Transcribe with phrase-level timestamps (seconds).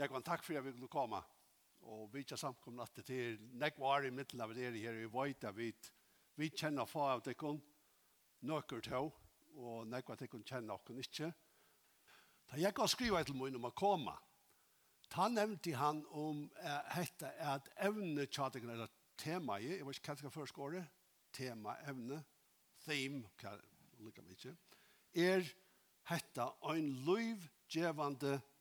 [0.00, 1.18] Jeg kan takk for at vi kunne komme.
[1.92, 4.96] Og vi ikke samkomne at det er nek var i midten av dere her.
[4.96, 5.66] Vi vet at vi,
[6.40, 7.58] vi kjenner få av det kun
[8.48, 9.10] nøkker til,
[9.60, 11.28] og nek var det kun kjenner dere ikke.
[12.48, 14.16] Da jeg kan skrive til meg om å komme,
[15.12, 16.46] da nevnte han om
[16.94, 20.56] hette at evne tjadingen er tema i, jeg vet ikke hva jeg skal først
[21.36, 22.22] tema, evne,
[22.86, 23.52] theme, hva
[24.00, 24.56] lika ikke.
[25.12, 25.44] er
[26.08, 27.44] hette en løyv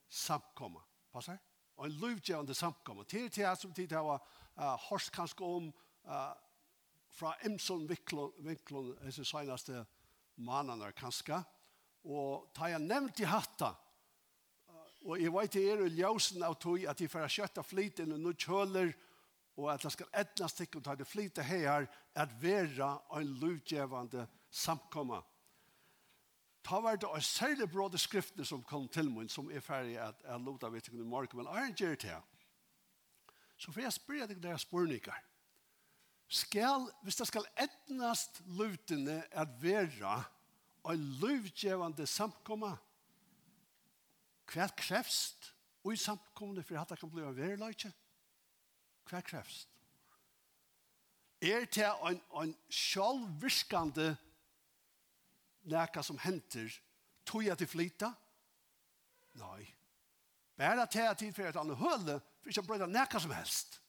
[0.10, 0.89] samkoma.
[1.12, 1.40] Passar?
[1.80, 3.04] Og en løvgjevende samkommer.
[3.04, 4.20] Til til som tid har
[4.58, 5.70] uh, hørt kanskje om
[6.06, 6.34] uh,
[7.10, 9.86] fra Emson Vinklund, disse seneste
[10.36, 11.42] mannene kanskje.
[12.04, 13.74] Og da jeg nevnte hatta,
[15.08, 18.16] og jeg vet det er jo ljøsen av tog at de får kjøtta flit og
[18.20, 18.92] nå kjøler,
[19.60, 25.24] og at det skal etnast ikke ta det flyte her, at være en løvgjevende samkommer
[26.64, 30.20] Ta var det en særlig bråde skriftene som kom til min, som er ferdig at
[30.26, 32.26] jeg lot av etter i morgen, men er gjør det her.
[33.58, 35.24] Så for jeg spør deg deres spørninger.
[36.30, 40.20] Skal, hvis det skal etnast lutene at være
[40.90, 42.76] en løvgjevende samkomma,
[44.50, 45.52] hva krevst
[45.84, 47.92] og i samkomne for at det kan bli en verleitje?
[49.10, 49.68] Hva krevst?
[51.42, 54.29] Er det en, en sjølvvirkende samkomma
[55.70, 56.82] näka som henter,
[57.24, 58.14] tog jag till flytta?
[59.32, 59.76] Nej.
[60.92, 63.82] til jeg tid för att alla höll för att bröda näka som helst.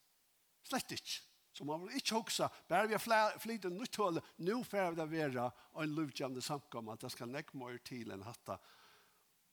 [0.62, 1.23] Slett ikke.
[1.53, 5.51] Så man vill inte hoksa, bara vi har flytta nytt høle, nu får vi vera
[5.73, 8.58] och en lovgjande samkomma att det ska näka mer til än hatta.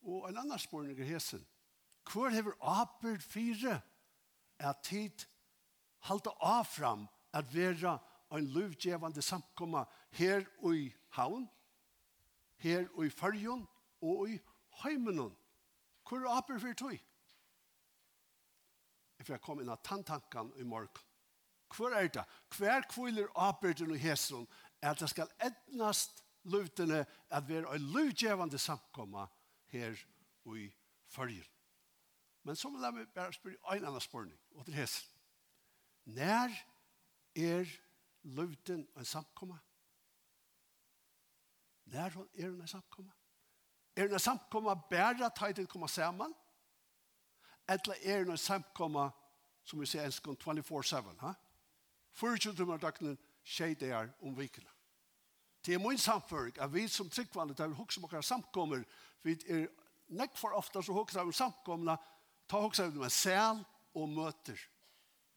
[0.02, 1.48] Och en annan spørning er hesen.
[2.12, 3.82] Hvor hever apert fire
[4.60, 5.26] at tid
[6.00, 7.98] halda avfram at vera
[8.32, 11.48] en lovgjevande samkomma her og i havn
[12.58, 13.68] her og i fargen
[14.02, 14.40] og i
[14.84, 15.36] heimenon.
[16.10, 16.98] Hvor er aper for tog?
[19.20, 21.04] If jeg kom inn av tanntankan i morgen.
[21.76, 22.24] Hvor er det?
[22.58, 24.48] Hver kviler aperten og hesron
[24.82, 29.26] er at det skal etnast lutene at vi er en lutjevande samkomma
[29.74, 29.98] her
[30.46, 30.70] og i
[31.12, 31.44] fargen.
[32.44, 35.14] Men så vil jeg bare spørre en annen spørning, og til hesron.
[36.06, 36.54] Når
[37.36, 37.66] er
[38.24, 39.58] luten en samkomma?
[41.92, 43.12] Når er hun en samkomma?
[43.96, 46.34] Er hun en samkomma bare til å komme sammen?
[47.68, 49.10] Eller er hun en samkomma,
[49.64, 51.14] som vi sier enskånd, 24-7?
[51.22, 51.34] Ha?
[52.18, 54.70] 24 timer døgnet, tjej det er om vikene.
[55.66, 58.84] Det er min samføring, at vi som tryggvandet, der vi hokser om samkommer,
[59.24, 59.68] vi er
[60.08, 61.98] nekk for ofte så hokser om samkomna,
[62.48, 64.60] ta hokser om en sel og møter.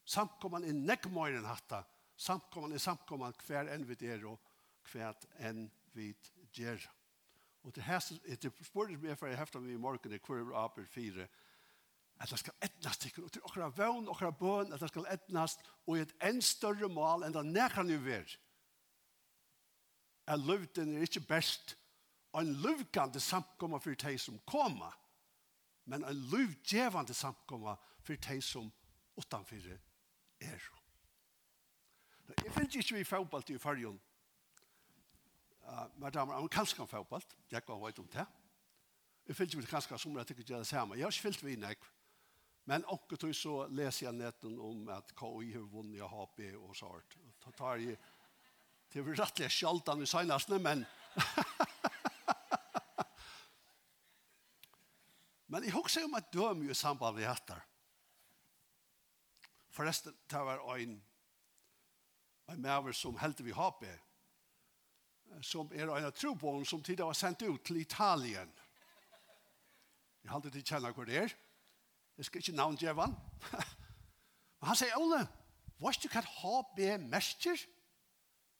[0.05, 1.83] Samkomman er nekk mer enn hatta.
[2.17, 4.39] Samkomman er samkomman hver enn vi er og
[4.91, 6.11] hver enn vi
[6.53, 6.87] gjør.
[7.63, 10.85] Og til hæsten, etter spørsmålet som jeg får heftet meg i morgen, er hver aper
[10.89, 11.27] fire,
[12.21, 15.61] at det skal etnast til, og til okra vøvn, okra bøn, at det skal etnast,
[15.87, 18.35] og i et enn større mål enn det nekran jo ver.
[20.29, 21.75] At løvden er ikke best,
[22.31, 24.91] og en løvgande samkomma for de som koma,
[25.85, 28.69] men en løvgjevande samkomma for de som
[29.17, 29.81] utanfyrir
[30.41, 30.69] er.
[32.37, 33.99] Jeg finner ikke vi fotballt i fargen,
[35.95, 37.23] med damer amerikanskan fotball.
[37.51, 38.25] Jeg går høyt om det.
[39.27, 40.95] Jeg fyllte meg kanskje som jeg tykker det samme.
[40.97, 41.79] Jeg har ikke fyllt vi nek.
[42.69, 46.75] Men også tog så leser jeg netten om at KI har vunnet av HP og
[46.77, 47.11] så hørt.
[47.43, 47.97] Da tar jeg
[48.91, 50.79] til vi rettelig sjaldan i senestene, men
[55.51, 57.57] men jeg husker om at døm i samband med dette.
[59.71, 61.01] Forresten, det var en
[62.51, 63.85] en maver som heldte vi HP
[65.41, 68.51] som er en av trobån som tidligere var sendt ut til Italien.
[70.21, 71.35] Jeg har aldri kjennet hvor det er.
[72.17, 73.15] Jeg skal ikke navn djevan.
[74.59, 75.23] Men han sier, Ole,
[75.79, 77.63] hva er det kan ha be mester?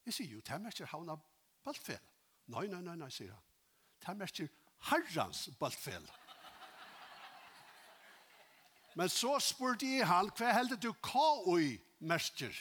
[0.06, 1.14] Jeg sier, jo, det er mester havna
[1.62, 2.00] baltfel.
[2.50, 3.44] Nei, nei, nei, nei, sier han.
[4.02, 4.50] Det er mester
[4.88, 6.08] herrans baltfel.
[8.98, 11.60] Men så spurte jeg han, hva heldig du hva
[12.00, 12.56] mester?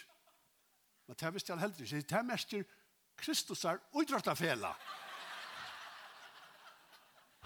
[1.07, 2.05] Men det visste han heldig ikke.
[2.05, 2.77] Det er mester herrans
[3.21, 4.71] Kristus er utdrattafela.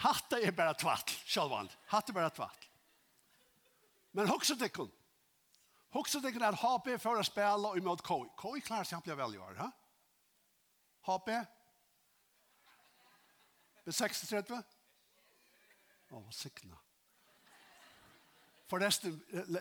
[0.05, 1.69] Hatta er bara tvatt, sjálvan.
[1.91, 2.69] Hatta er bara tvatt.
[4.15, 4.91] Men hoksa tekkun.
[5.95, 8.29] Hoksa tekkun er HP for å spela og imot KOI.
[8.39, 9.69] KOI klarer seg han blir ha?
[11.07, 11.31] HP?
[13.85, 14.51] B36?
[16.11, 16.77] Åh, oh, sikna.
[18.67, 19.19] Forresten,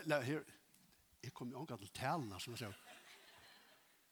[0.09, 0.43] her,
[1.23, 2.84] jeg kom jo omgang til talene som jeg sier,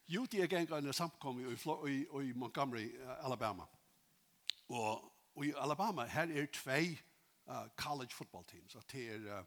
[0.08, 1.98] Jo, de er gengå en samkom i, i,
[2.28, 2.90] i Montgomery,
[3.24, 3.66] Alabama.
[4.70, 5.04] Og,
[5.36, 6.98] og i Alabama, her er tvei
[7.48, 8.76] uh, college football teams.
[8.76, 9.46] Og det er, uh,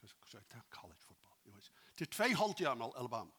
[0.00, 1.20] hva sier jeg, college football.
[1.98, 3.30] Det er tvei holdt i Alabama.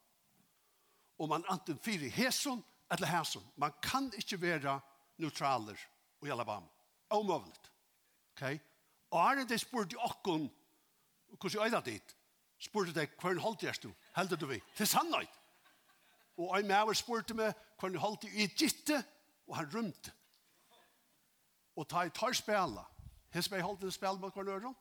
[1.18, 3.46] Og man anten fyri hæsson eller hæsson.
[3.58, 4.80] Man kan ikke være
[5.18, 5.78] neutraler
[6.26, 6.68] i Alabama.
[7.10, 7.72] Omøvlet.
[8.32, 8.60] Ok?
[9.12, 10.52] Og er det spurt i okkon,
[11.40, 12.18] hvordan er det dit?
[12.62, 13.90] Spurte deg, hva er det holdt i du?
[14.16, 14.60] Heldet du vi?
[14.76, 15.41] Til er sannhet
[16.50, 19.04] og en maver spurte meg hvordan jeg holdt i gitte,
[19.48, 20.14] og han rymte.
[21.76, 22.86] Og ta i tar spela.
[23.34, 24.76] Hes meg holdt en spela med hvordan øren.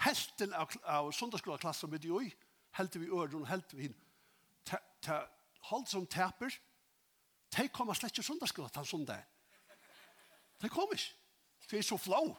[0.00, 2.30] Helten av, av sundagsskoleklassen med de oi,
[2.78, 3.96] helte vi øren, helte vi inn.
[4.64, 5.20] Ta,
[5.68, 6.54] holdt som taper,
[7.56, 9.24] de kommer slett ikke sundagsskolen til sundag.
[10.62, 11.16] De kommer ikke.
[11.70, 12.36] De er så flå.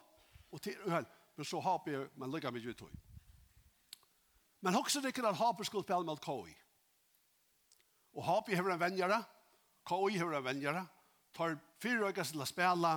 [0.52, 1.06] Og til øren,
[1.36, 2.82] men så har vi, man ligger med ut
[4.62, 6.54] Men også det ikke at ha skulle spille med koi.
[8.14, 9.24] Og Hapi hever en venjare,
[9.88, 10.18] K.O.I.
[10.18, 10.88] hever en venjare,
[11.34, 12.94] tar fire øyne til å spille,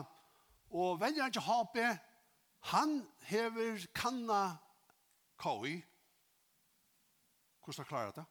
[0.74, 1.86] og venjaren til Hapi,
[2.72, 2.96] han
[3.28, 4.56] hever kanna
[5.38, 5.76] K.O.I.
[7.64, 8.24] Hvordan klarer det?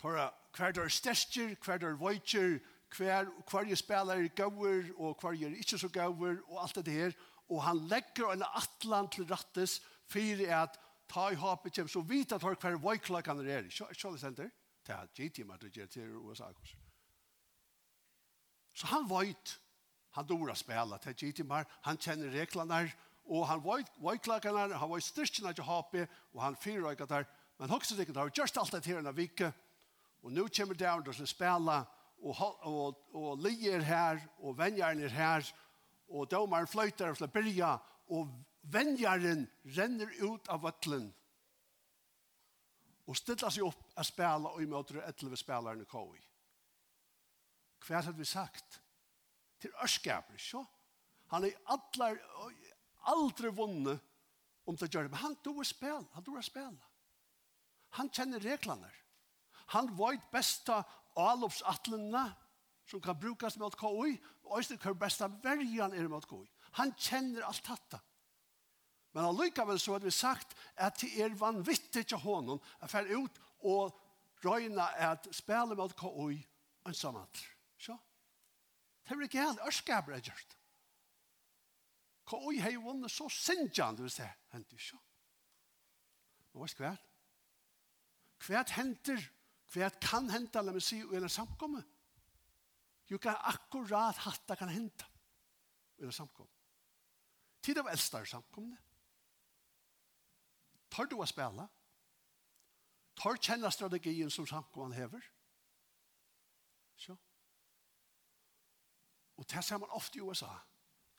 [0.00, 2.58] Tar hver der stester, hver der voitjer,
[2.96, 7.16] hver, hver jeg spiller gauer, og hver jeg ikke så gauer, og alt det her.
[7.48, 10.78] Og han legger en atlan til rattes, for at
[11.08, 13.68] ta i hapet kjem, så vidt at hver hver han er.
[13.70, 14.50] Kjø, kjø, senter, kjø,
[14.86, 16.52] Det er gitt hjemme til gjør til USA.
[18.76, 19.56] Så han vet,
[20.14, 22.84] han dora spela til gitt hjemme, han kjenner reglene,
[23.26, 25.98] og han vet klagene, han vet styrkene til HP,
[26.34, 27.26] og han fyrer fyrrøyker der,
[27.58, 29.52] men også det ikke, har gjort alt det her en vike,
[30.22, 31.82] og nå kommer det andre til å spela,
[32.22, 35.52] og, og, og lier her, og vennjeren er her,
[36.08, 37.76] og domaren fløyter til å byrja,
[38.14, 38.30] og
[38.70, 39.46] vennjeren
[39.76, 41.10] renner ut av vattlen,
[43.06, 46.18] og stilla seg opp a spela og i møtre etter spelaren i koi.
[47.86, 48.80] Hva hadde vi sagt?
[49.62, 50.64] Til ørskaper, så.
[51.32, 52.18] Han er allar,
[53.10, 54.02] aldri vunnet
[54.66, 55.12] om det gjør det.
[55.14, 56.90] Men han tror å spela, han tror å spela.
[57.98, 58.90] Han kjenner reglene.
[59.74, 60.82] Han vet besta
[61.18, 62.26] avlopsatlene
[62.86, 64.12] som kan brukas med at koi,
[64.46, 66.44] og også hva besta verjan er med at koi.
[66.78, 67.98] Han kjenner alt dette.
[69.16, 73.38] Men allikevel så hadde vi sagt at det er vanvittig til hånden å fære ut
[73.64, 73.96] og
[74.44, 76.36] røyne at spille med KOI
[76.84, 77.40] ensamant.
[77.80, 77.96] Så?
[79.00, 80.56] Det er ikke helt ørskaber jeg gjort.
[82.28, 84.28] KOI har jo vunnet så sinjan, du vil se.
[84.52, 85.00] Henter ikke.
[86.52, 87.02] Og hva er være?
[88.44, 89.28] Hva henter?
[89.72, 91.80] Hva kan hente, la meg si, i en samkomme?
[93.08, 95.08] Jo, hva akkurat hatt det kan hente
[96.02, 96.52] i en samkomme.
[97.64, 98.76] Tid av eldste er samkomne.
[100.90, 101.68] Tar du å spille?
[103.16, 105.28] Tar kjenne strategien som samkommende hever?
[106.96, 107.16] Så.
[109.36, 110.52] Og det ser man ofte i USA.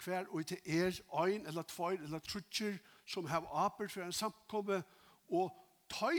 [0.04, 4.84] Hver og til er ein eller tvær eller trutcher som har apert for en samkomme
[5.28, 5.54] og
[5.90, 6.14] tar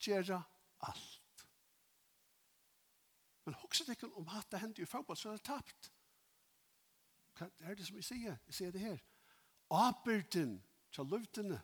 [0.00, 0.42] gjøre
[0.80, 1.46] alt.
[3.44, 5.92] Men hokset ikke om at det hendte i fotball så er det tapt.
[7.38, 8.36] Hva er det som jeg sier?
[8.46, 8.98] Jeg sier det her.
[9.70, 11.60] Aperten til løvtene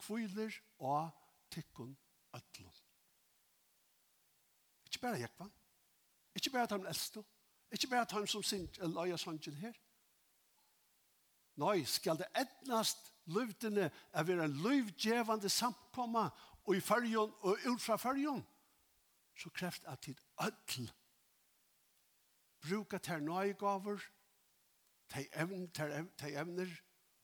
[0.00, 1.10] kviler og
[1.50, 1.96] tikkun
[2.36, 2.74] ötlun.
[4.86, 5.48] Ikke bare Jekva.
[6.34, 7.24] Ikke bare dem eldste.
[7.70, 9.74] Ikke bare dem som sind løya sangen her.
[11.60, 16.30] Nei, skal det etnast løvdene er være en løvdjevande samkomma
[16.64, 18.42] og i fyrjon og ut fra fyrjon,
[19.36, 20.88] så kreft at tid øtl
[22.60, 24.00] bruka ter nøygaver,
[25.08, 25.68] ter evner,
[26.18, 26.68] ter evner,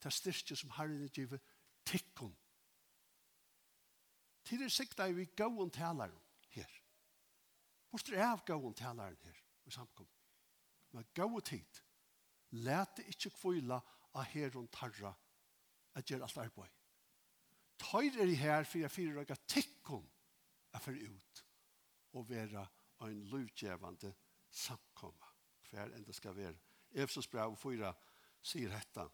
[0.01, 1.43] ter styrke som herren er givet
[1.85, 2.37] tikkun
[4.47, 6.23] til er sikta vi gåon talaren
[6.55, 6.71] her.
[7.91, 10.09] Bort er av gåon talaren her i samkom.
[10.93, 11.83] Men gåon tid.
[12.51, 13.81] lete ikkje kvila
[14.15, 15.11] av heron tarra
[15.99, 16.73] at gjer alt arbeid.
[17.83, 20.07] Tøyr er i her for jeg fyrir raga tikkum
[20.73, 21.43] er fyrir ut
[22.17, 22.63] og vera
[23.05, 24.13] ein luvgjevande
[24.49, 25.33] samkomma
[25.69, 26.57] hver enda skal være.
[26.95, 27.93] Efsos brev 4
[28.43, 29.09] sier hetta.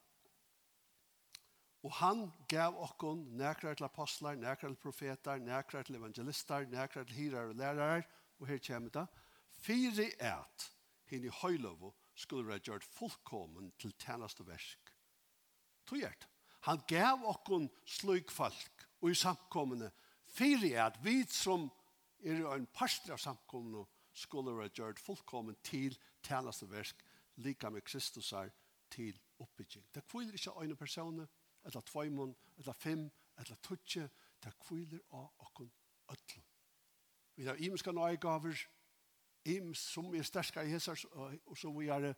[1.82, 7.16] Og han gav okkon nekrar til apostlar, nekrar til profetar, nekrar til evangelistar, nekrar til
[7.16, 8.06] hirar og lærarar,
[8.38, 9.06] og her kommer det,
[9.62, 10.68] fire et
[11.10, 14.92] hinn i høylovo skulle være gjort fullkommen til tjeneste versk.
[15.86, 16.28] Togjert.
[16.68, 19.90] Han gav okkon sløyk folk, og i samkommende
[20.30, 21.66] fire et vi som
[22.22, 23.82] er en parster av samkommende
[24.14, 27.02] skulle være gjort fullkommen til tjeneste versk,
[27.42, 28.52] lika med Kristus er
[28.92, 29.84] til oppbygging.
[29.94, 31.26] Det kviler ikke øyne personer,
[31.64, 34.09] eller tveimon, eller fem, eller tutje,
[34.42, 35.71] det kviler av okken
[36.11, 36.45] ötlun.
[37.37, 38.59] Vi har imenska nøygaver,
[39.45, 40.99] im som er sterska i hessar,
[41.47, 42.14] og så vi er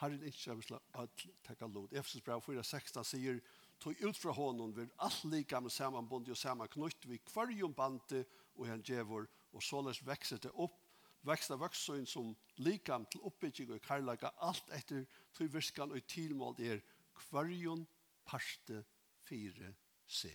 [0.00, 1.92] har en ikke av slag tekka teka lod.
[1.92, 3.40] Efesus brev 4.16 sier,
[3.80, 8.24] tog ut fra honom vil alt lika med samanbundet og samanknutt vi kvarjum bante
[8.56, 10.78] og han djevor, og såles vekser det opp
[11.22, 15.04] växta vuxen som likam til oppbygging og karlaga alt etter
[15.36, 16.80] tog virskan og tilmål er
[17.26, 17.86] kvarjon
[18.30, 18.84] parste
[19.26, 19.74] fire
[20.06, 20.30] se.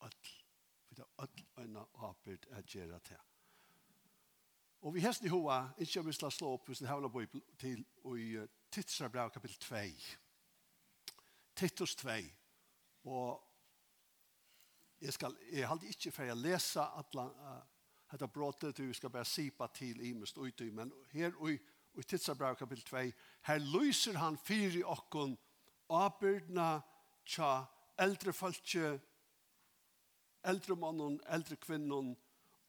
[0.00, 0.30] Öll.
[0.88, 3.18] Vi tar öll øyna apert at gjera til.
[4.80, 7.24] Og vi hesten i hoa, ikke om vi skal slå opp hvis vi havler på
[7.60, 7.82] til
[8.16, 9.76] i Titsra kapitel 2.
[11.56, 12.08] Titus 2.
[13.04, 13.42] Og
[15.00, 17.60] jeg skal, jeg halde ikke for jeg lesa atla, uh,
[18.12, 21.58] dette bråtet, du skal bare sipa til i mest uti, men her i,
[21.98, 22.96] i Titsra kapitel 2,
[23.42, 25.36] her lyser han fyri okkon,
[25.90, 26.80] åbyrdna
[27.26, 27.66] tja
[28.00, 28.94] eldre folke,
[30.44, 32.14] eldre mannen, eldre kvinnen,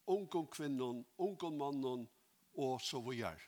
[0.06, 2.08] unge kvinnen, unge mannen,
[2.54, 3.38] og så videre.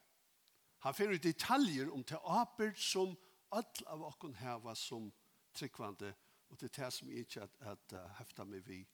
[0.79, 3.17] Han finner detaljer om til åbyrd som
[3.53, 5.13] alle av oss har som
[5.55, 6.15] tryggvande,
[6.49, 8.87] og det er det som jeg ikke at, hefta med vi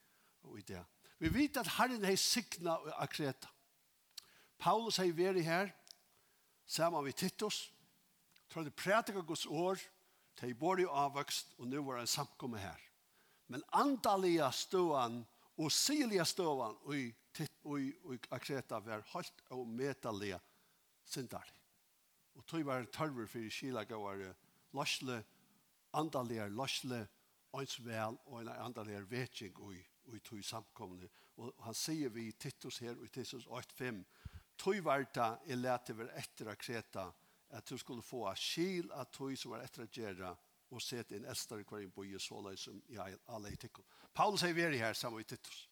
[0.43, 0.83] og i det.
[1.19, 3.49] Vi vet at Herren hei signa og akreta.
[4.59, 5.71] Paulus hei veri her,
[6.67, 7.73] sammen med Titus,
[8.49, 9.79] tror det prætika Guds år,
[10.41, 12.81] De bor i avvøkst, og nå var en samkomme her.
[13.51, 15.21] Men andalige støvann
[15.61, 16.95] og silige støvann og,
[17.65, 20.39] og, og akreta var holdt og medalige
[21.05, 21.61] sindarlig.
[22.35, 24.33] Og tog var tørver for kilagåere
[24.73, 25.19] løsle,
[25.93, 27.01] andalige løsle,
[27.59, 29.75] ens vel og en andalige vetjeng og
[30.17, 31.09] i tog samkomne.
[31.37, 34.03] Og han sier vi i Titus her, og i Titus 8.5,
[34.59, 36.57] tog var det i lete over etter å
[37.51, 40.35] at du skulle få a skil av tog som var etter å gjøre
[40.71, 43.85] og sette en eldstare hver inn på i såla som i alle etikken.
[44.15, 45.65] Paulus er veri her sammen med Titus.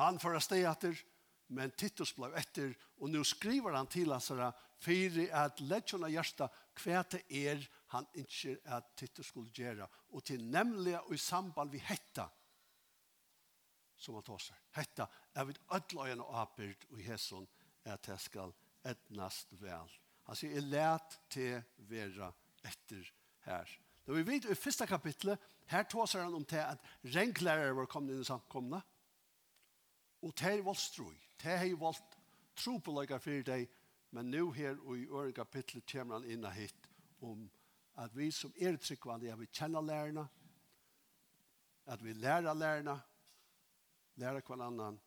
[0.00, 0.98] Han får steg etter,
[1.52, 6.60] men Titus ble etter, og nå skriver han til hans herre, for at leggjerne hjertet
[6.82, 11.72] hva det er han ikke at Titus skulle gjøre, og til nemlig og i samband
[11.72, 12.26] vi hetta,
[13.96, 14.62] som han tar seg.
[14.74, 15.08] Hetta
[15.38, 17.46] er vi ødløyene og apert, og i hesson
[17.84, 18.54] er at det skal
[18.88, 19.92] etnast vel
[20.28, 21.58] Han sier, jeg let til
[21.90, 22.30] vera
[22.64, 23.08] etter
[23.46, 23.70] her.
[24.06, 25.38] Da vi vet i første kapitlet,
[25.70, 26.82] her tåser han om til at
[27.14, 28.82] renklærere var kommet inn i samkomne,
[30.22, 32.18] og til er voldstrøy, til er voldt
[32.56, 33.66] tro på lager for deg,
[34.12, 36.88] men nå her og i øren kapitlet kommer han inn hit
[37.22, 37.46] om
[38.02, 40.26] at vi som er tryggvande, at vi kjenner lærerne,
[41.86, 43.00] at vi lærer lærerne,
[44.16, 45.00] lærer kvar annan,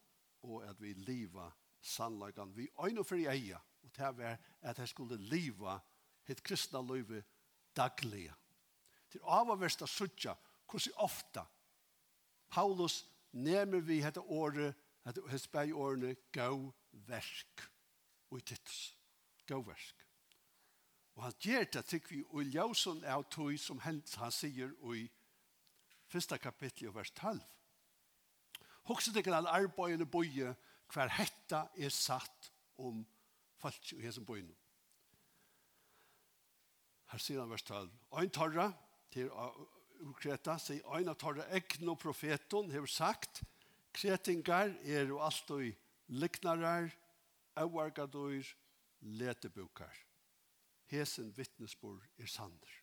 [0.43, 2.57] og at vi lever sannlagan.
[2.57, 5.77] Vi øyne for i eier, og det var at jeg skulle liva
[6.25, 7.22] hitt kristna løyve
[7.77, 8.34] daglige.
[9.12, 10.34] Til avaverst av suttja,
[10.65, 11.46] hvordan ofta
[12.50, 14.75] Paulus nemer vi hette året,
[15.06, 16.72] hette hespei årene, gau
[17.08, 17.65] versk,
[18.32, 18.96] og i tittus,
[19.46, 20.01] gau versk.
[21.15, 25.06] Og han gjør det, tykker vi, og ljøsen er tog som hent, han sier i
[26.12, 27.39] første kapittel og vers 12.
[28.89, 30.56] Hokset ikke den arbeidende boie
[30.94, 33.06] hver hetta er satt om
[33.65, 34.51] folk i hesen bøyen.
[37.12, 37.89] Her sier han vers 12.
[38.19, 38.69] Ein torra,
[39.13, 39.29] til
[40.19, 43.41] Kreta, sier ein av tarra ekno profeton, hever sagt,
[43.95, 45.63] kretingar er jo alt og
[46.12, 46.89] liknarar,
[47.55, 48.43] auargadur,
[49.01, 49.93] letebukar.
[50.91, 52.74] Hesen vittnesbor er sander.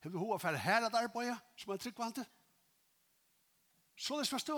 [0.00, 2.24] Hever vi hoa fer her at arbeida, som er tryggvante?
[3.96, 4.56] Så det skal stå.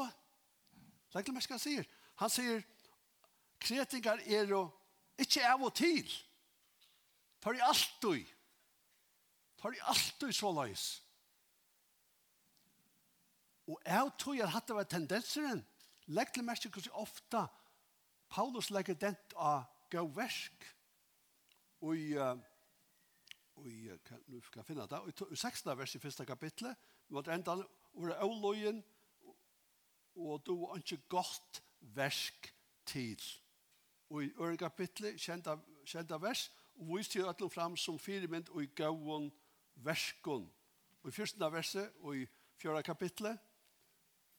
[1.14, 1.88] Legg til meg skal han sier.
[2.22, 2.62] Han sier,
[3.62, 4.68] kretingar er jo
[5.19, 6.09] Ikke av og til.
[7.42, 8.28] Tar i alt alltid.
[9.61, 10.87] Tar i alt alltid så løys.
[13.66, 15.66] Og jeg tror jeg hatt det var tendenseren.
[16.07, 17.47] Legg til merke hvordan ofte
[18.33, 20.64] Paulus legger den av gøversk
[21.83, 22.38] og i uh,
[23.69, 23.90] i
[24.26, 25.00] nu skal jeg finne det
[25.31, 26.76] i 16 vers i första kapitlet
[27.09, 27.57] måtte enda
[27.95, 28.83] over avløyen.
[30.16, 32.54] og du har ikke gått versk
[32.87, 33.21] til
[34.12, 35.57] og i øre kapitlet, kjenta,
[35.88, 39.31] kjenta vers, og vist til ætlum fram som firemynd og i gauon
[39.85, 40.45] verskon.
[41.02, 42.26] Og i første verset og i
[42.61, 43.38] fjøra kapitlet,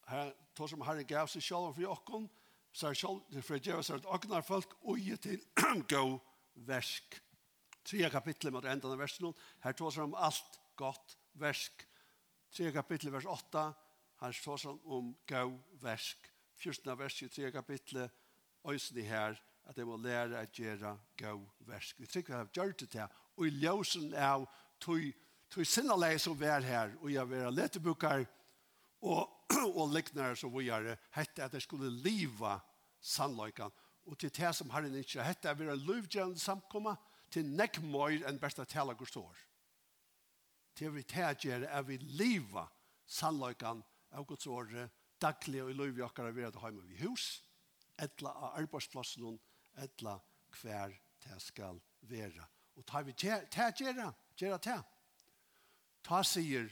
[0.08, 2.28] her, to som Herren gav seg sjálf for jokken,
[2.74, 5.42] så er sjálf, det for djeva seg at agnar folk ui til
[5.90, 6.20] gau
[6.70, 7.18] versk.
[7.84, 11.86] Tria kapitlet mot enda av versen, her to som alt gott versk.
[12.54, 13.64] Tria kapitlet vers 8,
[14.22, 16.30] her to som om gau versk.
[16.60, 18.12] Fyrsten av verset, tria kapitlet,
[18.70, 19.36] øysen i her,
[19.70, 22.00] at jeg må lære at gjøre gav versk.
[22.00, 24.46] Vi trykker har gjort det til, og i ljøsen av
[24.82, 25.06] tog,
[25.50, 28.26] tog sinneleg som vi er her, og jeg vil ha letebukker
[29.04, 29.30] og,
[29.80, 32.58] og liknere som vi er, hette at jeg skulle liva
[33.04, 33.72] sannløykan,
[34.06, 36.96] og til det som har en ikke, hette at vi er løvgjørende samkomma
[37.32, 39.38] til nekk nekmøyr enn besta tala står.
[40.76, 42.68] Til vi tægjer er vi liva
[43.06, 44.90] sannløykan av Guds åre,
[45.22, 47.44] daglig og i løyvjokkara vi er hjemme vi hus,
[47.98, 49.24] etla av arbeidsplassen
[49.82, 50.18] etla
[50.62, 52.46] hver det skal være.
[52.76, 53.40] Og tar vi til å
[53.80, 54.84] gjøre, gjøre til.
[56.04, 56.70] Ta sier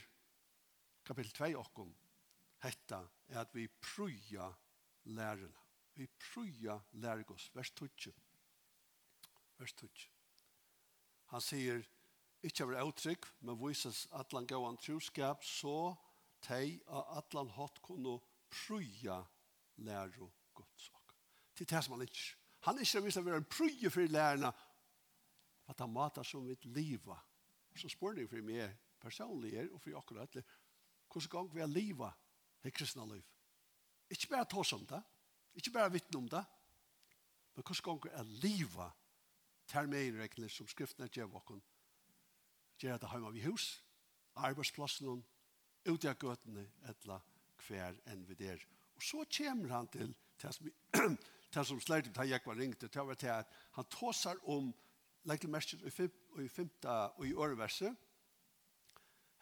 [1.06, 1.92] kapittel 2 okkom,
[2.62, 4.50] hetta er at vi prøya
[5.04, 5.58] lærerne.
[5.94, 7.88] Vi prøya lærgås, vers 2.
[9.58, 9.88] Vers 2.
[11.32, 11.82] Han sier,
[12.42, 15.94] ikke av uttrykk, men vises at han gav gåan troskap, så
[16.42, 18.18] tei av at han hatt kunne
[18.50, 19.20] prøya
[19.84, 20.90] læro gods.
[21.52, 24.14] Det er det som han ikke Han er ikke vist å være en prøye for
[24.14, 24.52] lærerne
[25.70, 27.10] at han mater som mitt liv.
[27.76, 30.44] Så spør ni for meg personlig er, og for akkurat alle,
[31.10, 33.24] hvordan gang vi har livet i kristne liv.
[34.12, 35.00] Ikke bare ta oss om det,
[35.58, 36.42] ikke bare vittne om det,
[37.54, 39.00] men hvordan gang vi har livet
[39.66, 41.62] ter med som skriftene gjør åkken.
[42.78, 43.84] Gjør det hjemme vi hus,
[44.34, 45.24] arbeidsplassen,
[45.86, 47.20] ute av gøtene, etla
[47.66, 48.62] hver enn vi der.
[48.96, 50.70] Og så kommer han til det som
[51.52, 54.72] det som slår til jeg var ringt, det var til at han tåsar om
[55.28, 57.94] lekelmerket i femte og i åreverset.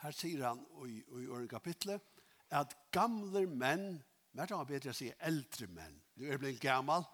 [0.00, 2.02] Her sier han i, i åren kapitlet
[2.50, 4.00] at gamle menn,
[4.34, 7.04] mer da han bedre å si eldre menn, du er blitt gammal,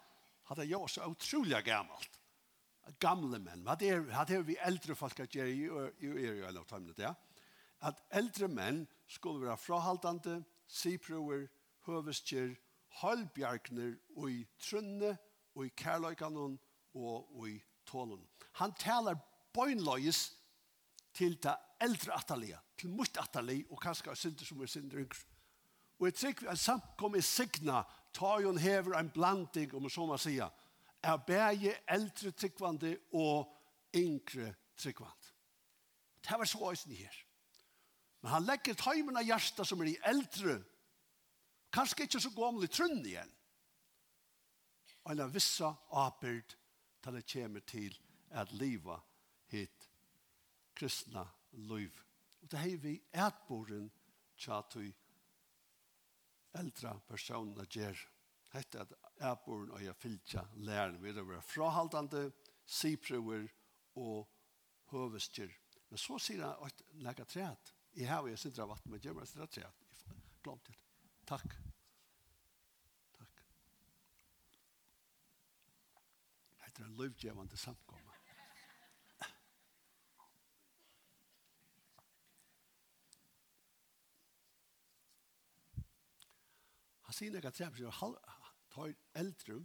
[0.48, 2.20] hadde jeg også utrolig gammalt.
[3.02, 6.28] Gamle menn, hva er, det er vi eldre folk at gjøre i, i, i, i,
[6.30, 7.14] i, i,
[7.84, 11.46] at eldre menn skulle være frahaldande, siproer,
[11.86, 12.54] høvestjer,
[13.02, 15.16] halvbjergner og i trunne
[15.56, 16.58] og i kærløykanon
[16.96, 18.22] og i tålen.
[18.60, 19.18] Han taler
[19.54, 20.32] bøgnløyes
[21.16, 25.24] til det eldre atalia, til mot atalia og kanskje er synder som er synder yngre.
[25.98, 30.06] Og jeg trykker at samt i signa, tar jo en hever en blanding, om så
[30.06, 30.50] man sier,
[31.02, 33.52] er bæge eldre tryggvande og
[33.94, 35.32] yngre tryggvande.
[36.20, 37.16] Det var så øyne her.
[38.22, 40.58] Men han legger tøymen av hjertet som er i eldre
[41.76, 43.32] kanskje ikke så gammel i trunn igjen.
[45.06, 46.56] Og en vissa apert
[47.04, 47.98] til det kommer til
[48.34, 49.04] at livet
[49.52, 49.90] hit
[50.76, 51.22] kristna
[51.52, 51.92] liv.
[52.42, 53.90] Og det har vi etboren
[54.36, 54.90] tjatui
[56.56, 58.00] eldre personer gjør.
[58.54, 62.30] Hette at etboren og jeg fylltja læren ved å være frahaldande,
[62.66, 63.46] siprøver
[64.00, 64.26] og
[64.92, 65.52] høvestjer.
[65.90, 67.74] Men så sier han at lega treat.
[67.96, 69.86] Jeg har jo sindra vatten, men gjør meg sindra treat.
[70.02, 70.85] Jeg glemte det.
[71.26, 71.56] Takk.
[73.18, 73.40] Takk.
[76.62, 78.14] Hetta er en livgevande samkoma.
[87.06, 88.16] Han sier nekka trefn, han halv,
[88.74, 89.60] tar eldre,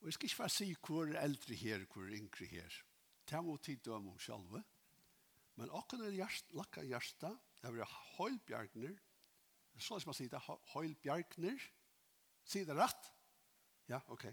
[0.00, 2.82] og jeg skal ikke bare si hvor er eldre her, hvor er yngre her.
[3.30, 4.58] Det må tid døme om selv,
[5.58, 8.98] men akkurat er hjert, lakka hjertet, det er høylbjergner,
[9.78, 10.38] Det er sånn som man sier det,
[10.72, 11.64] Høyl Bjarkner.
[12.50, 13.04] Sier det rett?
[13.86, 14.24] Ja, ok.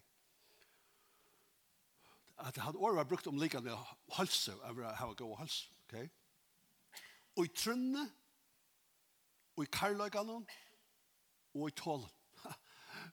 [2.41, 3.75] At han året var brukt om likadne
[4.17, 5.93] halse, over å ha god halse, ok?
[7.37, 8.07] Og i trønne,
[9.53, 10.39] og i karlagene,
[11.53, 12.09] og i tålen.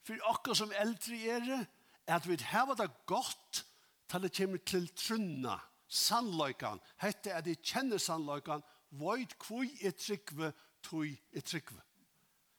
[0.08, 1.62] For akkurat som eldre er det,
[2.08, 3.62] er at vi har det godt
[4.08, 8.64] til det kommer til trønne, sannløykan, hette at de kjenner sannløykan,
[8.96, 11.84] void kvui i tryggve, tui i tryggve.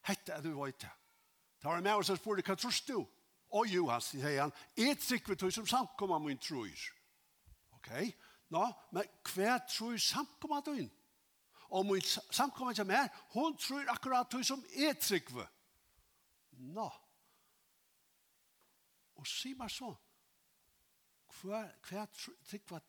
[0.03, 0.83] Hette er du veit.
[1.63, 3.05] Det var med oss som spurte, hva tror du?
[3.53, 6.89] Og jo, han sier han, jeg trykker vi tog som samkommer min trus.
[7.77, 7.91] Ok,
[8.51, 10.89] nå, men hva trus samkommer du inn?
[11.73, 15.45] Og min samkommer som er, hun tror akkurat tog som jeg trykker.
[16.73, 16.89] Nå.
[19.21, 19.93] Og si meg så,
[21.39, 22.81] hva, hva trykker vi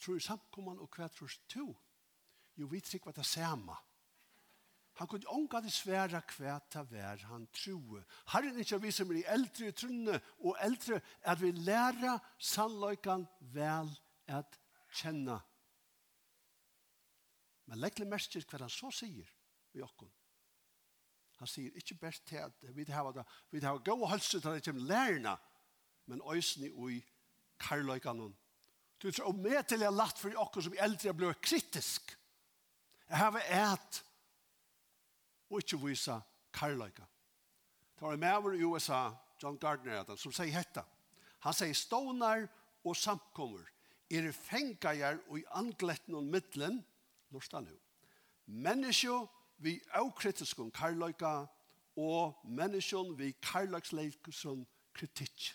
[0.00, 1.66] trus samkommer og hva tror du?
[2.56, 3.76] Jo, vi trykker vi det samme.
[3.76, 3.95] Ja
[4.96, 8.04] Han kunde ångade svära kväta vär han troe.
[8.26, 13.90] Herren ikke vi som er eldre i trunne og eldre, at vi lærer sannlöjkan vel
[14.26, 14.56] at
[14.96, 15.36] kjenne.
[17.66, 19.28] Men legg litt mest vad han så sier
[19.76, 20.08] i okken.
[21.42, 24.64] Han sier ikke best til at vi har det, vi har gå hälsa till att
[24.64, 25.36] kommer lærerne,
[26.06, 27.04] men ösni i
[27.58, 28.36] karlöjkan.
[28.98, 32.16] Du tror med jeg har lagt för okkon som eldre blir kritisk.
[33.08, 34.04] Jeg har et
[35.50, 36.20] og ikke vise
[36.52, 37.06] karløyga.
[37.96, 39.10] Det var en maver i USA,
[39.42, 40.84] John Gardner, som sier hetta.
[41.44, 42.46] Han sier stånar
[42.84, 43.64] og samkommer
[44.10, 46.78] er fengajar og i angletten og middelen,
[47.34, 47.78] lorsta jo,
[48.46, 49.16] menneskje
[49.58, 51.46] vi avkritiskon karløyga
[51.96, 55.54] og menneskje vi karløyksleikon kritikk.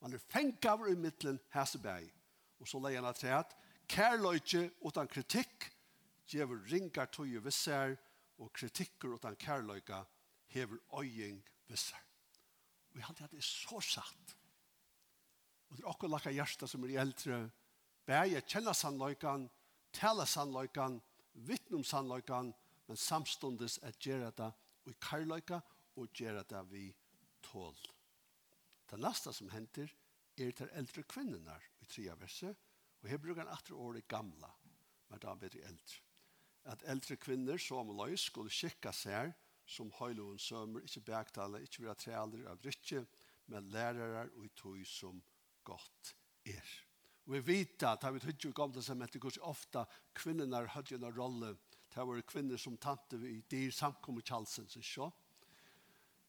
[0.00, 2.10] Man er fengavar i midtelen hæsebæg.
[2.60, 3.56] Og så leier han at
[3.88, 5.72] kærløyke utan kritikk,
[6.30, 8.11] djever ringar tog i visser, og
[8.42, 10.02] og kritikker utan kærløyga
[10.52, 12.00] hever øying visser.
[12.92, 14.36] Vi halte at det er så satt.
[15.70, 17.38] Og det er akkurat lakka hjersta som er eldre
[18.06, 19.46] bæje kjenna sannløygan,
[19.94, 20.98] tala sannløygan,
[21.48, 22.52] vittnum sannløygan,
[22.88, 24.50] men samstundes er gjerra det
[24.90, 25.62] i kærløyga
[25.96, 26.86] og gjerra det vi
[27.46, 27.78] tål.
[28.90, 29.88] Det neste som henter
[30.36, 32.56] er til eldre kvinnenar i tria verset,
[33.00, 34.50] og her bruker han atre året gamla,
[35.08, 36.02] men da blir det eldre
[36.70, 39.32] at eldre kvinner som løys skulle skikka seg
[39.66, 43.04] som høyloven sømmer, ikke bergtale, ikke være trealder av drikke,
[43.50, 45.20] men lærere og i tog som
[45.64, 46.14] godt
[46.46, 46.72] er.
[47.26, 49.84] Og vi vet at vi tror ikke gamle som etter hvordan ofte
[50.18, 51.54] kvinnerne hadde en rolle.
[51.92, 55.10] Det var kvinner som tante i de samkommet kjalsen, så ikke.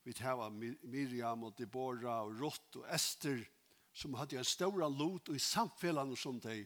[0.04, 3.46] Vi tar Miriam og Deborah og Rott og Esther
[3.94, 6.64] som hadde en stor lot i samfunnet som de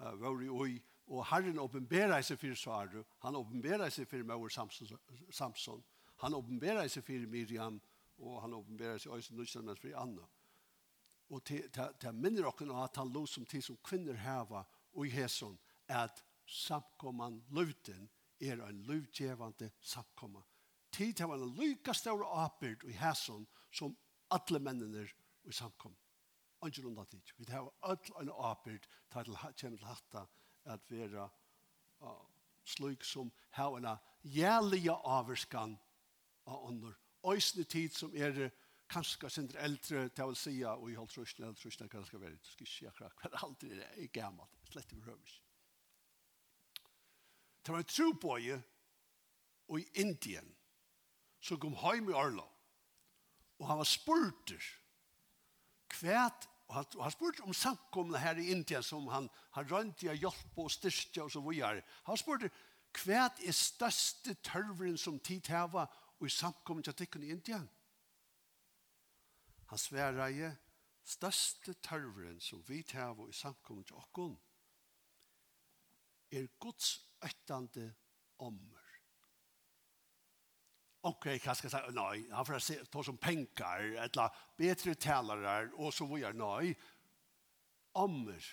[0.00, 5.82] uh, var i, Og Herren åpenberer seg for Svaru, han åpenberer seg for Mauer Samson,
[6.22, 7.80] han åpenberer seg for Miriam,
[8.20, 10.28] og han åpenberer seg også nødvendigvis for Anna.
[11.30, 15.06] Og til, til, til minner dere at han lå som tid som kvinner heva og
[15.06, 18.08] i hesson, at samkomman løvden
[18.40, 20.42] er en løvdjevande samkomma.
[20.92, 23.96] Tid til han lykka større apert i hesson som
[24.30, 25.06] alle mennene
[25.46, 25.96] i samkomma.
[26.62, 27.32] Angel undan tid.
[27.38, 30.26] Vi har alle en apert til å komme til hatta
[30.64, 31.28] at være
[32.02, 32.24] uh,
[32.64, 33.88] slik som har en
[34.22, 35.78] jælige averskan
[36.46, 36.94] av ånder.
[37.26, 38.50] Øysene tid som er
[38.90, 42.22] kanskje sindre eldre, det vil si, og i holdt trusjen, eller trusjen hva det skal
[42.24, 45.36] være, det skal ikke si akkurat, hva det aldri er gammelt, slett vi røver.
[47.60, 48.62] Det var en trobøye,
[49.70, 50.48] og i Indien,
[51.40, 52.46] som kom heim i Arlo,
[53.60, 54.70] og han var spurter,
[56.00, 56.24] hva
[56.70, 60.10] Og han, og han spurte om samkomna her i India som han har rønt i
[60.12, 61.82] å hjelpe og styrke og så videre.
[62.06, 62.52] Han spurte,
[63.02, 65.88] hva er største tørveren som tid hava
[66.20, 67.58] og i samkomne til tikkene i India?
[69.70, 70.46] Han sverre i
[71.06, 74.38] største tørveren som vi heva og i samkomne til okkon
[76.30, 77.88] er Guds øttande
[78.38, 78.79] ommer
[81.08, 81.94] ok, hva skal jeg si?
[81.96, 86.74] Nei, han får se ta som penger, eller bedre talere, og så vil jeg, nei,
[88.00, 88.50] ammer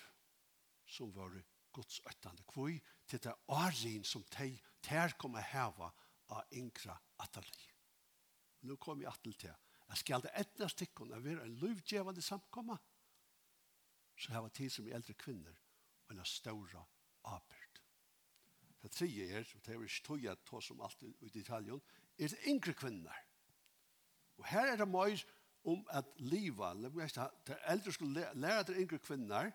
[0.88, 1.36] som var
[1.76, 4.50] Guds øttende kvui til det arrin som te
[4.84, 5.92] ter kommer häva
[6.34, 7.68] av yngre atali
[8.66, 9.34] Nå kommer jeg till.
[9.44, 9.54] Til.
[9.88, 12.76] Jeg skal det ettna stickon av er en lovgevande samkomma.
[14.18, 15.54] Så her var tid som eldre kvinner,
[16.08, 16.82] og en større
[17.24, 17.82] apert.
[18.82, 21.82] Det tredje er, og det er ikke tog jeg ta som allt i detaljen,
[22.18, 23.24] er det yngre kvinner.
[24.38, 25.18] Og her er det mye
[25.68, 27.08] om at livet, liva,
[27.48, 29.52] der eldre skulle lære til yngre kvinner,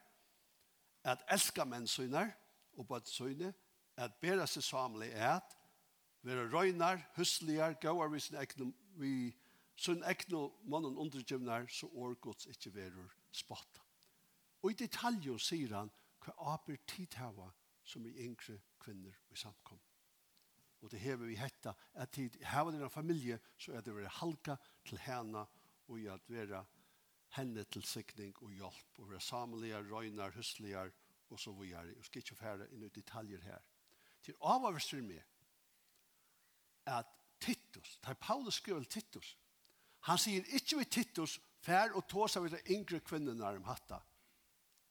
[1.05, 2.31] at elska menn søgner,
[2.77, 3.55] og på et søgne,
[3.97, 5.57] at bedre seg samle er at
[6.23, 9.33] være røyner, husligar, gauar vi sin ekne, vi
[9.77, 13.83] sin ekne mannen undergivner, så årgods ikke være verur spotta.
[14.63, 15.91] Og i detaljer sier han
[16.23, 17.51] hva aper tid hava
[17.85, 19.92] som er yngre kvinner i samkommet
[20.83, 24.57] og det hever vi hetta at tid hava dina familie så er det vera halka
[24.89, 25.45] til henne
[25.89, 26.65] og i at vera
[27.37, 30.91] henne til sikning og hjelp og vera samligar, røynar, husligar
[31.31, 31.95] og så vidare.
[31.97, 33.63] Jeg skal ikke fære inn i detaljer her.
[34.23, 35.23] Til avavstryr med
[36.87, 37.09] at
[37.43, 39.37] Titus, da Paulus skriver Titus,
[40.07, 44.01] han sier ikke vi Titus fær og tåsa vi de yngre kvinnerne om hatta.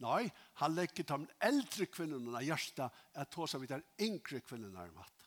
[0.02, 0.26] Nei,
[0.58, 5.21] han legger de eldre kvinnerne av hjertet at tåsa vi de yngre kvinnerne om hatta.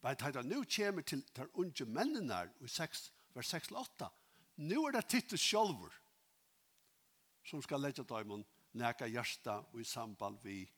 [0.00, 4.08] Bare tar det nå kommer til de unge mennene i 6, vers 6-8.
[4.64, 5.96] Nå er det titte sjølver
[7.50, 10.68] som skal legge dem om næka hjärsta og i samband vi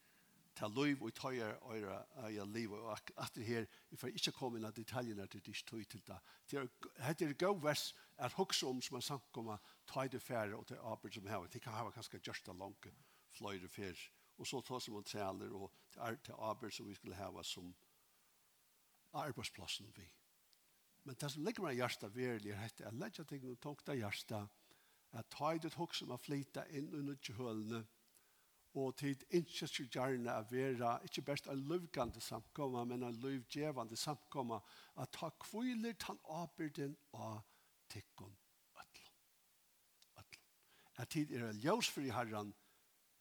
[0.55, 4.59] ta liv og tøyer og øyre liv og at det her vi får ikke komme
[4.59, 6.19] inn av detaljene til det tøy til det
[6.51, 10.81] det er gøy vers er hokse om som er samkommet tøy det færre og til
[10.81, 12.89] arbeid som hever det kan hava kanskje hjärsta langt
[13.33, 15.73] fløyre færre og så tar som man træler og
[16.25, 17.75] til arbeid som vi skulle hava som
[19.13, 20.09] arbeidsplassen vi.
[21.05, 23.99] Men det som ligger med hjertet virkelig er at jeg legger ting og tok det
[23.99, 24.49] hjertet
[25.13, 27.83] at ta i det hok som har flyttet inn under kjølene
[28.81, 33.99] og til ikke så gjerne å være ikke best en løvgande samkomma men en løvgjevande
[34.01, 34.63] samkomma
[35.03, 37.43] at ta kviler tan arbeiden av
[37.93, 38.33] tikkun
[38.81, 39.13] ötlun.
[40.23, 40.49] Ötlun.
[40.97, 42.55] At tid er ljøs for i herren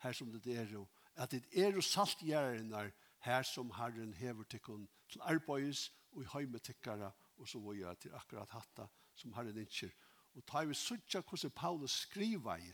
[0.06, 0.88] her som det er jo
[1.19, 2.93] at det er jo saltgjærenar
[3.25, 8.00] her som herren hever tikkun ötlun til arbeids og i heimetikkere og så var jeg
[8.00, 8.86] til akkurat hatta
[9.17, 9.93] som Herren en.
[10.36, 12.74] Og tar vi suttja hvordan Paulus skriver i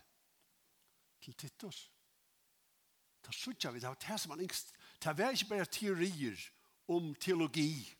[1.21, 1.91] til Titus.
[3.23, 4.73] Ta suttja vi, det var det som han yngst.
[5.03, 6.49] Det var ikke bare teorier
[6.87, 7.95] om teologi.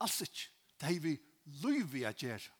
[0.00, 0.48] Alls ikke.
[0.80, 1.14] Det har vi
[1.62, 2.52] løyv i å gjøre.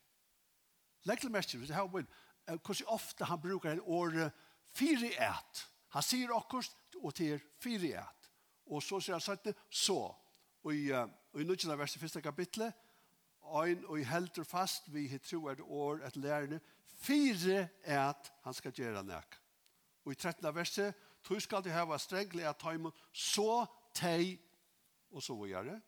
[1.07, 2.05] Legg til merke, det har vi
[2.47, 4.33] hvordan ofte han brukar en året
[4.77, 5.65] fire et.
[5.97, 8.31] Han sier akkurat, og til fire et.
[8.67, 10.15] Og så sier han sagt så.
[10.67, 12.75] Og i, og i nødgjene vers i første kapitlet,
[13.63, 16.59] ein og heldur fast vi hit tro er år at lærne
[16.99, 19.37] fire er at han skal gjøre nek.
[20.05, 20.55] Og i 13.
[20.55, 24.39] verset, tog skal de hava strengli at taimun så tei
[25.11, 25.81] og så gjøre.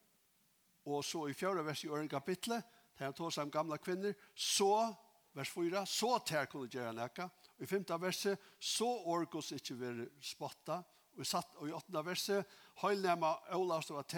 [0.86, 2.62] Og så i fjerde vers i øren kapitlet,
[2.98, 4.94] der han tog seg om gamle kvinner, så,
[5.34, 7.18] vers 4, så tei kunne gjøre nek.
[7.58, 10.82] Og i femte verset, så orkos ikkje være spotta,
[11.18, 14.14] og satt og i åttende verset, høylnema Olav stod at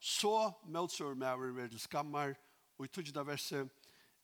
[0.00, 2.34] så møtsår mæver ved til skammer,
[2.78, 3.68] og i tøttende verset,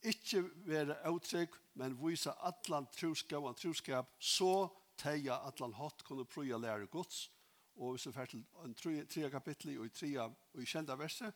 [0.02, 6.54] ikke være uttrykk, men vise atlan troskap og troskap, så teia atlan hatt kunne prøye
[6.54, 7.28] å lære gods,
[7.76, 11.34] og hvis vi fer til en tre kapittel og i tre og i kjente verset,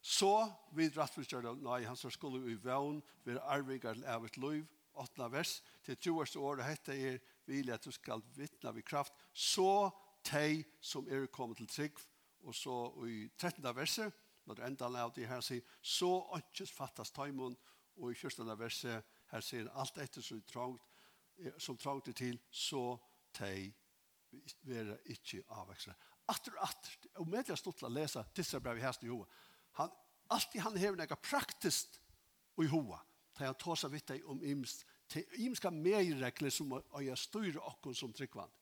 [0.00, 4.66] så vil rattforskjøret av nei, han som skulle i vevn, vil er til evet liv,
[5.00, 9.90] åttende vers, til troerste året hette er vilja at du skal vittne ved kraft, så
[10.24, 12.00] tei som er kommet til trygg,
[12.40, 12.76] og så
[13.08, 13.64] i 13.
[13.76, 14.12] verset,
[14.46, 17.56] når det enda av det her sier, så ønskes fattes tøymon,
[18.00, 18.46] og i 14.
[18.58, 20.82] verset her sier alt etter som trangt,
[21.58, 22.98] som trangt det til, så
[23.36, 23.70] tei
[24.68, 25.94] være ikke avveksla.
[26.30, 29.08] Atter og atter, og med det er stått til å lese disse brev i hesten
[29.08, 29.26] i hoa,
[29.78, 29.90] han,
[30.30, 31.98] alltid han hever nega praktisk
[32.60, 33.00] i hoa,
[33.38, 37.62] da han tar seg vidt deg om imst, til imska medregler som å gjøre styre
[37.72, 38.52] okken som tryggvand.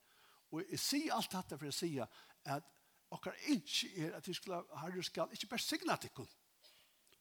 [0.49, 2.69] Og jeg sier alt dette for å si at
[3.13, 6.29] okkar ikke er at vi skal, herre skal ikke bare signa tikkun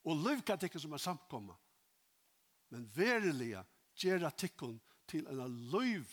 [0.08, 1.56] og løvka tikkun som er samkomma
[2.72, 3.54] men verilig
[3.98, 6.10] gjerra tikkun til en løv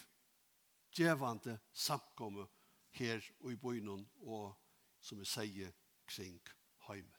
[0.96, 2.48] gjevande samkomma
[2.96, 4.56] her og i bøynen og
[5.04, 5.74] som vi sier
[6.08, 6.40] kring
[6.88, 7.12] heimen.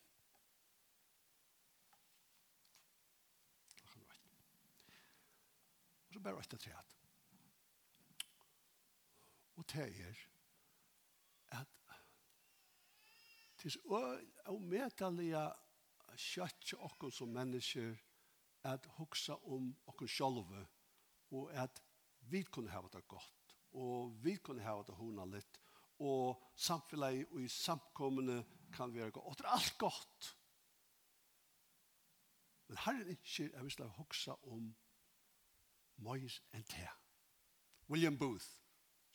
[6.06, 6.95] Og så bare etter treet
[9.56, 10.16] og det er
[11.56, 11.72] at
[13.56, 15.44] til å meddelige
[16.16, 17.96] kjøtt til som mennesker
[18.66, 20.66] at hugsa om oss sjølve
[21.36, 21.82] og at
[22.30, 25.60] vi kunne ha det godt og vi kunne ha det hona litt
[26.04, 28.42] og samfunnet og i samkommende
[28.74, 29.26] kan være godt.
[29.26, 30.36] Og det er alt godt.
[32.68, 34.68] Men herren ikke jeg vil slag hugsa om
[35.96, 36.88] Mois enn te.
[37.88, 38.48] William Booth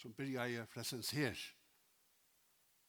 [0.02, 1.38] som började fräsens her.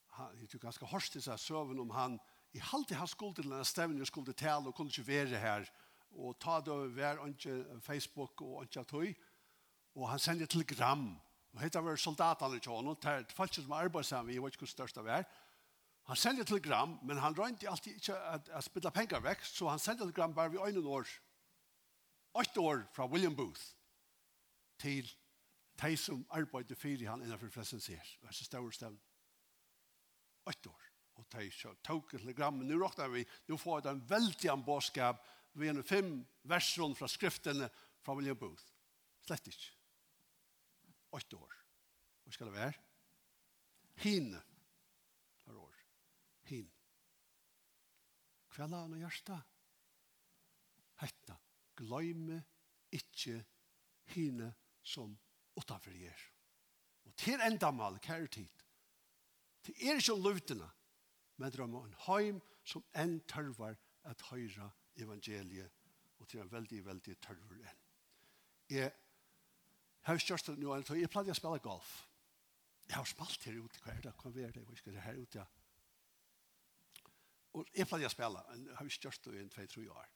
[0.07, 2.19] Han, jag tycker ganska hårt i sig söven om han
[2.53, 5.39] i halvtid han skuld till den här stävningen jag skulle tala och kunde inte vara
[5.39, 5.71] här
[6.11, 8.93] och ta det över inte Facebook och inte att
[9.95, 11.17] och han sände telegram.
[11.53, 15.25] Och hette var soldaterna till honom det fanns som arbetsam vi var skulle största vara
[16.03, 19.79] Han sendte telegram, men han røynte alltid ikke at, at spilla penger vekk, så han
[19.79, 21.07] sendte telegram bare vi øynene år.
[22.35, 23.63] Åtte år fra William Booth.
[24.83, 25.07] Til
[25.83, 28.03] de som arbeider fyrir han innenfor fressen ser.
[28.21, 28.99] Det er så større stevn.
[30.51, 30.89] Ett år.
[31.21, 32.63] Og de som tok et telegram.
[32.65, 36.13] Nu råkner vi, nu får jeg den veldig en bådskap vi gjennom fem
[36.49, 37.69] versjon fra skriftene
[38.03, 38.65] fra William Booth.
[39.27, 39.75] Slett ikke.
[41.19, 41.59] Ett år.
[42.23, 42.79] Hvor skal det være?
[44.03, 44.41] Hine.
[45.45, 45.83] Her år.
[46.49, 46.73] Hine.
[48.53, 49.51] Kvella han og hjertet.
[51.03, 51.37] Hetta.
[51.77, 52.41] Gløyme
[52.93, 53.43] ikke
[54.15, 55.15] hine som
[55.57, 56.29] utanfor jer.
[57.05, 58.63] Og til enda mal, kære tid,
[59.63, 60.71] til er ikke om løvdene,
[61.37, 65.71] men det er en heim som enn tørver at høyre evangeliet,
[66.19, 67.81] og til en veldig, veldig tørver enn.
[68.71, 68.93] Jeg
[70.03, 71.93] har størst kjørst nå, jeg pleier å spille golf.
[72.89, 75.21] Jeg har spalt her ute, hva er det, hva er det, hva er det her
[75.21, 75.47] ute, ja.
[77.53, 80.11] Og jeg pleier å spille, jeg har størst det i en, tvei, tre år.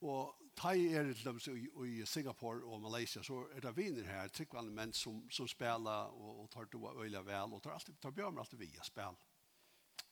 [0.00, 4.28] Og Thai er til dem i, i Singapore og Malaysia, så er det viner her,
[4.32, 8.14] tryggvann menn som, som spiller og, og tar doa øyla vel, og tar, alltid, tar
[8.16, 9.16] bjørn alltid via spel.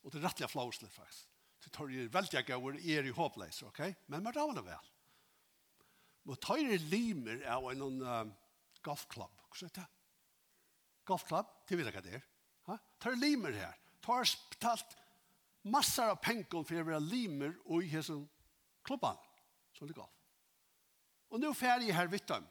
[0.03, 1.29] Og det er rettelig flåslig, faktisk.
[1.64, 3.83] Det tar jo veldig gøy, er i håpleis, ok?
[4.07, 4.90] Men man ravner vel.
[6.29, 8.33] Men tar er limer av en um,
[8.85, 9.87] golfklubb, hva er det?
[11.09, 12.27] Golfklubb, det vet jeg hva det er.
[12.68, 12.81] Ha?
[13.01, 13.79] Tar er limer her.
[14.05, 14.98] Tar er betalt
[15.68, 18.22] massor av penger for å være limer og i hessen
[18.87, 19.18] klubban
[19.79, 20.11] Så det går.
[21.31, 22.47] Og nå fer jeg her vitt dem.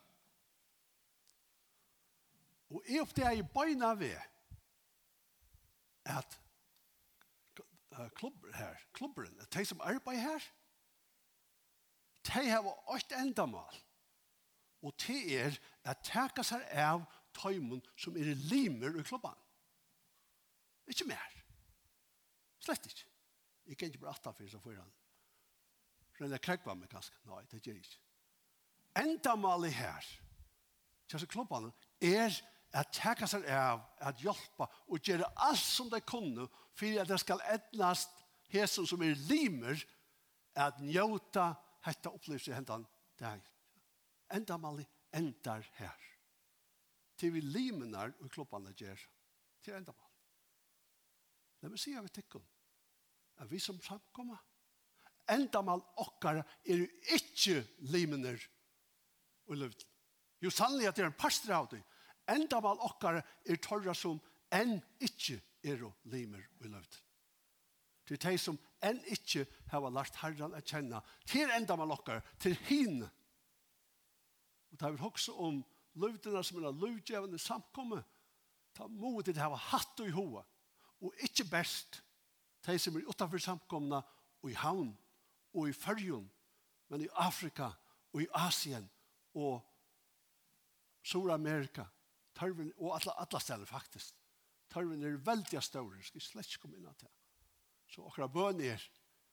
[2.71, 4.15] Og jeg oppdager i bøyna ved
[6.07, 6.37] at
[8.15, 10.43] klubber her, klubberen, at de som arbeider her,
[12.27, 13.79] de har åkt endamal.
[14.81, 17.03] Og det er at teka seg av
[17.35, 19.39] tøymen som er limer i klubban.
[20.87, 21.33] Ikke mer.
[22.63, 23.07] Slett ikke.
[23.67, 24.93] Jeg kan ikke bare atta for seg foran
[26.19, 27.15] rønne krekva meg kanskje.
[27.29, 27.99] Nei, det gjør ikke.
[28.97, 30.05] Enda malig her,
[31.11, 32.33] kjære klubbanen, er
[32.77, 37.19] at teka seg av, at hjelpa og gjøre alt som de kunne for at det
[37.21, 38.13] skal etnast
[38.53, 39.79] hesen som er limer
[40.57, 41.51] at njóta
[41.85, 42.85] hetta opplevelse hendan
[43.19, 43.41] dag.
[44.33, 46.03] Enda malig endar her.
[47.17, 48.99] Til vi limenar og klubbanen gjør.
[49.63, 50.21] Til enda malig.
[51.61, 52.45] Let meg si av vi tikkun.
[53.41, 54.41] At vi som samkommer
[55.31, 56.85] endamal okkar er
[57.15, 57.61] ikkje
[57.91, 58.39] limener
[59.47, 59.85] og løvd.
[60.43, 61.81] Jo sannlig at det er en pastor av det.
[62.29, 64.19] Endamal okkar er torra som
[64.53, 66.99] enn ikkje er og limer og løvd.
[68.07, 72.55] Det er de som enn ikkje har lært herran å kjenne til endamal okkar, til
[72.69, 73.01] hin.
[74.71, 75.59] Og det er også om
[75.99, 78.05] løvdene som er løvdjevende samkommet,
[78.77, 80.43] ta mod til å ha hatt og i hoa,
[81.01, 81.99] og ikkje best,
[82.67, 84.01] de som er utenfor samkomna
[84.43, 84.91] og i havn
[85.53, 86.27] og i Førjun,
[86.89, 87.71] men i Afrika
[88.13, 88.89] og i Asien
[89.33, 89.61] og
[91.03, 91.85] Sur-Amerika.
[92.37, 94.15] Tørven, og alle, alle steder faktisk.
[94.69, 97.09] Tørven er veldig større, skal jeg slett ikke komme inn til.
[97.87, 98.83] Så akkurat bøn er,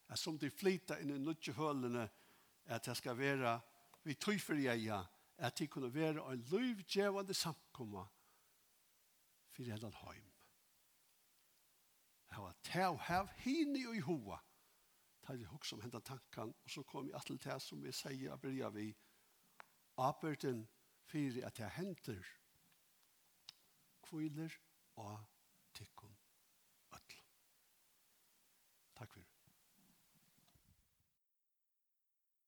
[0.09, 2.09] at som de flyter inn i nødje hølene
[2.65, 3.59] at det skal være,
[4.05, 5.05] vi tøy for jeg,
[5.37, 8.07] at de kunne være en løyvgjevende samkommet
[9.51, 10.31] for hele høym.
[12.31, 14.39] Jeg var til å ha henne i hoa,
[15.25, 18.31] ta jeg hugsa om hentet tankan og så kom jeg til det som vi sier,
[18.31, 18.89] jeg blir vi,
[19.97, 20.65] Aberden
[21.07, 22.25] fyrir at det henter,
[24.05, 24.53] kviler
[25.01, 25.19] og